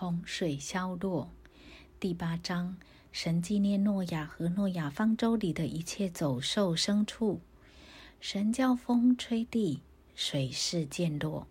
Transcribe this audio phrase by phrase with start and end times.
[0.00, 1.30] 洪水消落。
[2.00, 2.78] 第八章，
[3.12, 7.42] 神纪念诺亚和诺亚方舟里的一切走兽牲畜。
[8.18, 9.82] 神叫风吹地，
[10.14, 11.46] 水势渐落，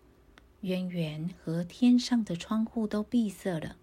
[0.62, 3.76] 渊源和天上的窗户都闭塞了，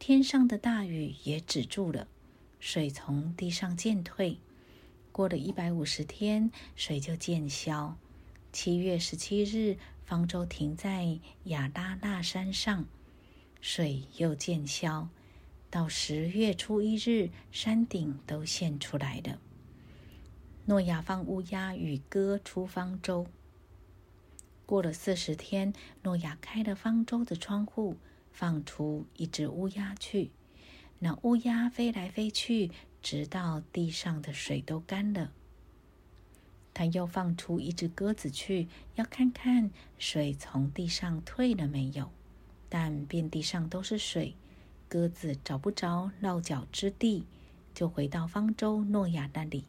[0.00, 2.08] 天上的大雨也止住了，
[2.58, 4.38] 水从地上渐退。
[5.12, 7.96] 过了一百五十天，水就渐消。
[8.52, 12.84] 七月十七日，方舟停在亚拉腊山上，
[13.60, 15.08] 水又渐消。
[15.70, 19.38] 到十月初一日，山顶都现出来了。
[20.66, 23.26] 诺亚放乌鸦与鸽出方舟。
[24.66, 27.96] 过了四十天，诺亚开了方舟的窗户，
[28.32, 30.30] 放出一只乌鸦去。
[30.98, 35.32] 那乌鸦飞来飞去，直到地上的水都干了。
[36.74, 42.10] 他又放出一只鸽子去，要看看水从地上退了没有。
[42.70, 44.34] 但遍地上都是水。
[44.88, 47.26] 鸽子找不着落脚之地，
[47.74, 49.66] 就回到方舟诺亚那里。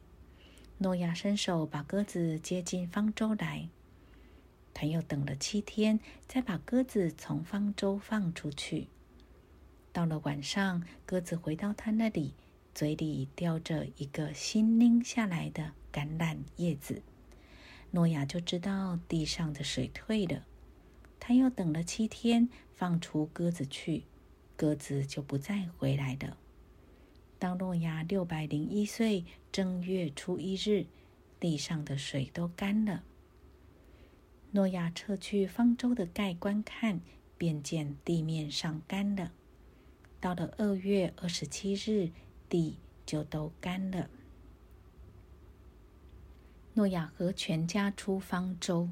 [0.77, 3.67] 诺亚伸手把鸽子接进方舟来。
[4.73, 8.88] 他又等了七天，再把鸽子从方舟放出去。
[9.91, 12.33] 到了晚上，鸽子回到他那里，
[12.73, 17.03] 嘴里叼着一个新拎下来的橄榄叶子。
[17.91, 20.45] 诺亚就知道地上的水退了。
[21.23, 24.03] 他又等了七天，放出鸽子去。
[24.58, 26.36] 鸽子就不再回来了。
[27.38, 30.88] 当诺亚六百零一岁正月初一日，
[31.39, 33.03] 地上的水都干了。
[34.52, 37.02] 诺亚撤去方舟的盖观看，
[37.38, 39.31] 便见地面上干了。
[40.19, 42.11] 到了二月二十七日，
[42.50, 44.09] 地就都干了。
[46.73, 48.89] 诺亚和全家出方舟。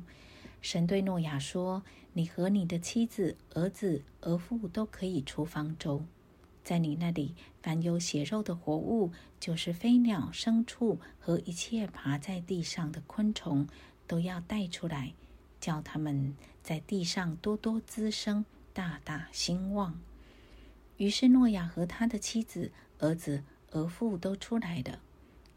[0.62, 6.04] 神对诺亚说：“你和你的妻子、儿子、儿妇都可以出方舟，
[6.64, 13.68] 在你那里，凡有血肉的活物，就是飞鸟、牲畜和一切爬在地上的昆虫，
[14.06, 15.14] 都要带出来，
[15.62, 18.44] 叫他们在地上多多滋生，
[18.74, 19.98] 大大兴旺。”
[20.98, 23.42] 于是诺亚和他的妻子、儿子、
[23.72, 25.00] 儿妇都出来了，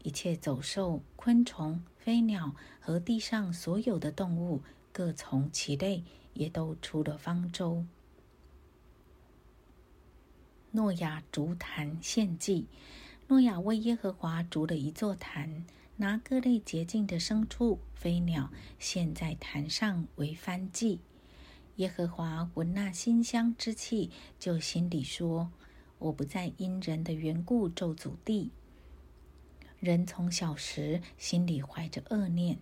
[0.03, 4.61] 一切走兽、昆虫、飞鸟和地上所有的动物。
[4.93, 7.83] 各从其类，也都出了方舟。
[10.71, 12.67] 诺亚筑坛献祭。
[13.27, 15.65] 诺亚为耶和华筑了一座坛，
[15.97, 20.99] 拿各类洁净的牲畜、飞鸟献在坛上为燔祭。
[21.77, 25.51] 耶和华闻那馨香之气，就心里说
[25.97, 28.51] ：“我不再因人的缘故咒诅地。
[29.79, 32.59] 人从小时心里怀着恶念。”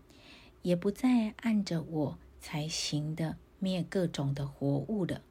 [0.62, 5.22] 也不再按着我才行的灭各种的活物了。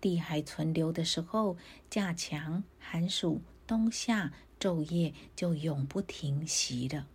[0.00, 1.56] 地还存留的时候，
[1.90, 7.06] 架墙、寒暑、冬夏、昼夜就永不停息了。